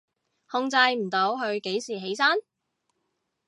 [0.49, 2.25] 控制唔到佢幾時起身？